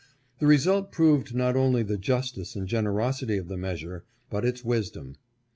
The 0.39 0.47
result 0.47 0.91
proved 0.91 1.35
not 1.35 1.55
only 1.55 1.83
the 1.83 1.95
justice 1.95 2.55
and 2.55 2.67
generosity 2.67 3.37
of 3.37 3.49
the 3.49 3.55
measure, 3.55 4.03
but 4.31 4.43
its 4.43 4.65
wisdom. 4.65 5.15